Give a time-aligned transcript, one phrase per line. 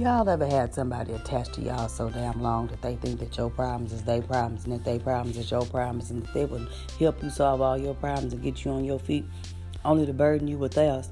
[0.00, 3.50] Y'all ever had somebody attached to y'all so damn long that they think that your
[3.50, 6.66] problems is their problems and that their problems is your problems and that they would
[6.98, 9.26] help you solve all your problems and get you on your feet
[9.84, 11.10] only to burden you with theirs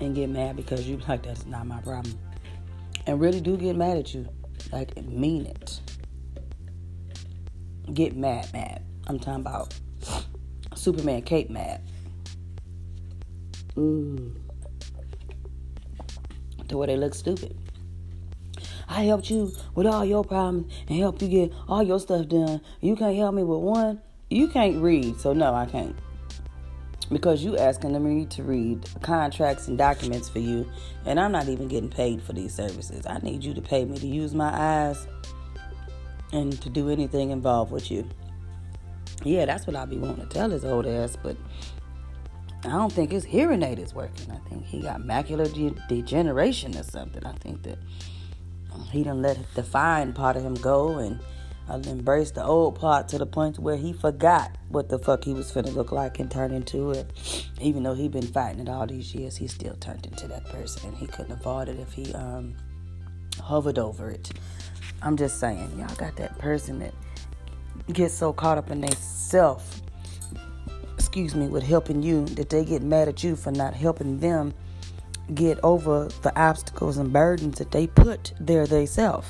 [0.00, 2.16] and get mad because you like that's not my problem.
[3.08, 4.28] And really do get mad at you.
[4.70, 5.80] Like mean it.
[7.92, 8.84] Get mad mad.
[9.08, 9.74] I'm talking about
[10.76, 11.82] superman cape mad.
[13.74, 14.49] Mm
[16.70, 17.56] to where they look stupid.
[18.88, 22.60] I helped you with all your problems and helped you get all your stuff done.
[22.80, 24.00] You can't help me with one.
[24.30, 25.96] You can't read, so no, I can't.
[27.10, 30.68] Because you asking me to read contracts and documents for you,
[31.04, 33.06] and I'm not even getting paid for these services.
[33.06, 35.06] I need you to pay me to use my eyes
[36.32, 38.08] and to do anything involved with you.
[39.24, 41.36] Yeah, that's what I be wanting to tell his old ass, but
[42.64, 44.30] I don't think his hearing aid is working.
[44.30, 47.24] I think he got macular de- degeneration or something.
[47.24, 47.78] I think that
[48.90, 51.20] he didn't let the fine part of him go and
[51.70, 55.32] uh, embrace the old part to the point where he forgot what the fuck he
[55.32, 57.46] was finna look like and turn into it.
[57.60, 60.88] Even though he'd been fighting it all these years, he still turned into that person,
[60.88, 62.54] and he couldn't avoid it if he um,
[63.40, 64.32] hovered over it.
[65.02, 66.92] I'm just saying, y'all got that person that
[67.92, 69.80] gets so caught up in their self
[71.10, 74.54] excuse me, with helping you, that they get mad at you for not helping them
[75.34, 79.26] get over the obstacles and burdens that they put there themselves.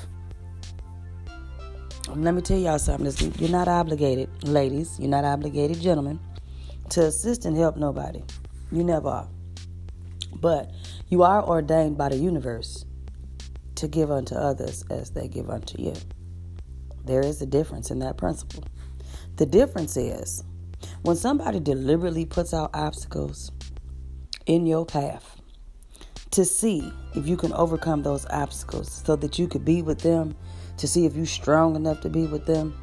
[2.15, 3.33] Let me tell y'all something.
[3.39, 4.99] You're not obligated, ladies.
[5.01, 6.21] You're not obligated, gentlemen,
[6.91, 8.23] to assist and help nobody.
[8.71, 9.29] You never are.
[10.35, 10.71] But
[11.09, 12.85] you are ordained by the universe
[13.77, 15.95] to give unto others as they give unto you.
[17.07, 18.65] There is a difference in that principle.
[19.37, 20.45] The difference is
[21.03, 23.51] when somebody deliberately puts out obstacles
[24.47, 25.41] in your path
[26.31, 30.35] to see if you can overcome those obstacles so that you could be with them,
[30.77, 32.75] to see if you're strong enough to be with them,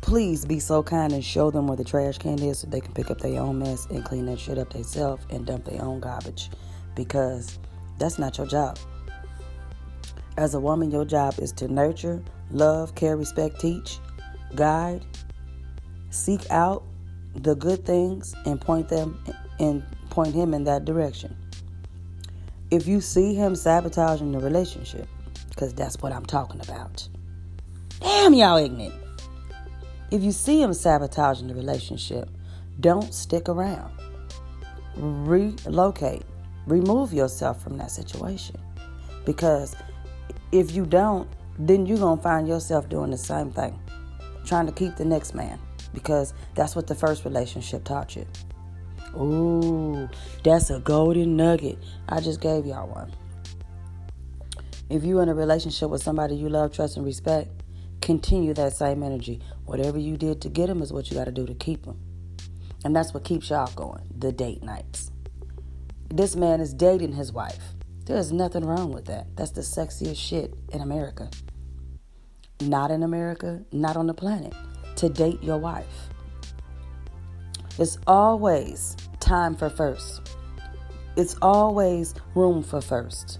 [0.00, 2.92] please be so kind and show them where the trash can is so they can
[2.94, 6.00] pick up their own mess and clean that shit up themselves and dump their own
[6.00, 6.50] garbage
[6.94, 7.58] because
[7.98, 8.78] that's not your job.
[10.36, 13.98] As a woman, your job is to nurture, love, care, respect, teach,
[14.54, 15.04] guide,
[16.10, 16.82] Seek out
[17.36, 19.22] the good things and point them
[19.60, 21.36] and point him in that direction.
[22.70, 25.08] If you see him sabotaging the relationship,
[25.48, 27.08] because that's what I'm talking about.
[28.00, 28.94] Damn, y'all ignorant.
[30.10, 32.28] If you see him sabotaging the relationship,
[32.80, 33.92] don't stick around.
[34.96, 36.22] Relocate.
[36.66, 38.56] Remove yourself from that situation.
[39.24, 39.76] Because
[40.50, 41.28] if you don't,
[41.58, 43.78] then you're going to find yourself doing the same thing,
[44.44, 45.58] trying to keep the next man
[45.92, 48.26] because that's what the first relationship taught you.
[49.16, 50.08] Ooh,
[50.44, 51.78] that's a golden nugget.
[52.08, 53.12] I just gave y'all one.
[54.88, 57.50] If you're in a relationship with somebody you love, trust, and respect,
[58.00, 59.40] continue that same energy.
[59.64, 61.98] Whatever you did to get them is what you got to do to keep them.
[62.84, 65.10] And that's what keeps y'all going the date nights.
[66.08, 67.74] This man is dating his wife.
[68.06, 69.36] There's nothing wrong with that.
[69.36, 71.30] That's the sexiest shit in America.
[72.60, 74.54] Not in America, not on the planet
[75.00, 76.10] to date your wife.
[77.78, 80.36] It's always time for first.
[81.16, 83.38] It's always room for first.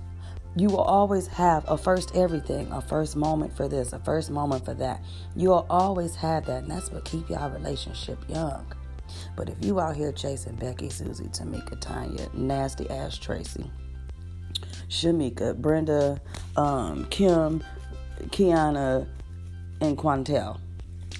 [0.56, 4.64] You will always have a first everything, a first moment for this, a first moment
[4.64, 5.04] for that.
[5.36, 8.66] You will always have that, and that's what keep y'all relationship young.
[9.36, 13.70] But if you out here chasing Becky, Susie, Tamika, Tanya, nasty ass Tracy,
[14.88, 16.18] Shamika, Brenda,
[16.56, 17.62] um, Kim,
[18.30, 19.06] Kiana,
[19.82, 20.58] and Quantel,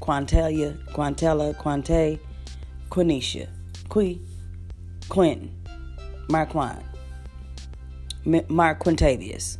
[0.00, 2.18] Quantelia, Quantella, Quante,
[2.90, 3.48] Quenisha,
[3.88, 4.20] Qui,
[5.08, 5.50] Quentin,
[6.28, 6.82] Marquand,
[8.24, 9.58] Mark Quintavious.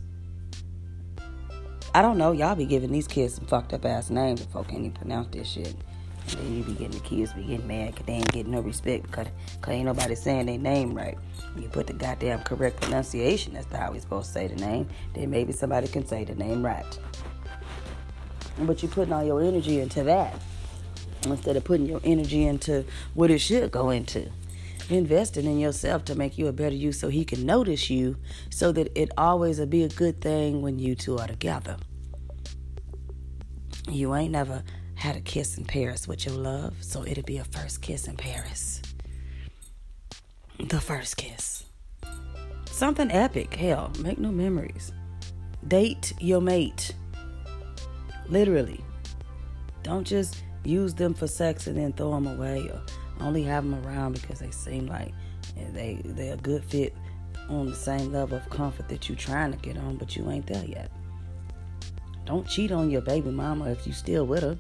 [1.93, 2.33] I don't know.
[2.33, 5.29] Y'all be giving these kids some fucked up ass names if folk can't even pronounce
[5.33, 5.75] this shit.
[6.29, 8.61] And then you be getting the kids be getting mad because they ain't getting no
[8.61, 9.27] respect because
[9.61, 11.19] cause ain't nobody saying their name right.
[11.57, 14.89] You put the goddamn correct pronunciation, that's how we supposed to say the name.
[15.15, 16.87] Then maybe somebody can say the name right.
[18.61, 20.35] But you're putting all your energy into that
[21.27, 22.85] instead of putting your energy into
[23.15, 24.31] what it should go into.
[24.89, 28.17] Investing in yourself to make you a better you so he can notice you
[28.51, 31.77] so that it always will be a good thing when you two are together.
[33.89, 34.63] You ain't never
[34.95, 38.17] had a kiss in Paris with your love, so it'll be a first kiss in
[38.17, 38.83] Paris.
[40.59, 41.65] The first kiss.
[42.67, 43.55] Something epic.
[43.55, 44.93] Hell, make no memories.
[45.67, 46.93] Date your mate.
[48.31, 48.83] Literally.
[49.83, 52.81] Don't just use them for sex and then throw them away or
[53.21, 55.13] only have them around because they seem like
[55.73, 56.95] they they're a good fit
[57.49, 60.47] on the same level of comfort that you're trying to get on, but you ain't
[60.47, 60.91] there yet.
[62.25, 64.57] Don't cheat on your baby mama if you still with her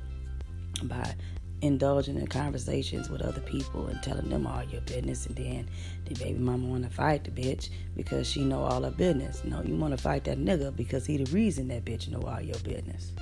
[0.84, 1.14] by
[1.62, 5.68] indulging in conversations with other people and telling them all your business and then
[6.06, 9.62] the baby mama want to fight the bitch because she know all her business no
[9.62, 12.58] you want to fight that nigga because he the reason that bitch know all your
[12.60, 13.12] business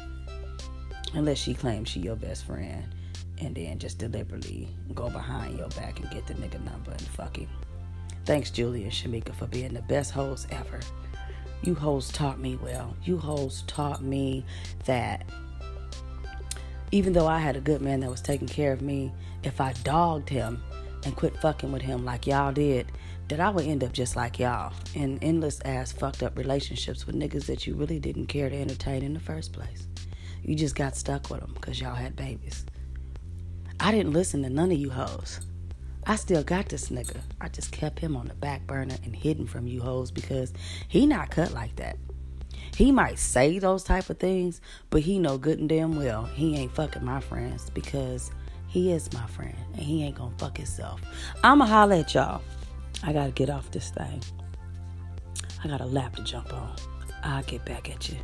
[1.14, 2.84] unless she claims she your best friend
[3.40, 7.36] and then just deliberately go behind your back and get the nigga number and fuck
[7.36, 7.48] him
[8.24, 10.80] thanks julie and shamika for being the best hosts ever.
[11.62, 12.96] You hosts taught me well.
[13.02, 14.44] You hosts taught me
[14.84, 15.28] that
[16.92, 19.12] even though I had a good man that was taking care of me,
[19.42, 20.62] if I dogged him
[21.04, 22.92] and quit fucking with him like y'all did,
[23.28, 24.72] that I would end up just like y'all.
[24.94, 29.02] In endless ass fucked up relationships with niggas that you really didn't care to entertain
[29.02, 29.86] in the first place.
[30.42, 32.64] You just got stuck with them because y'all had babies.
[33.80, 35.40] I didn't listen to none of you hoes.
[36.06, 37.20] I still got this nigga.
[37.40, 40.52] I just kept him on the back burner and hidden from you hoes because
[40.88, 41.96] he not cut like that.
[42.74, 46.56] He might say those type of things, but he know good and damn well he
[46.56, 48.30] ain't fucking my friends because
[48.68, 51.00] he is my friend and he ain't gonna fuck himself.
[51.44, 52.42] I'ma holler at y'all.
[53.02, 54.22] I gotta get off this thing.
[55.62, 56.74] I got a lap to jump on.
[57.22, 58.16] I'll get back at you.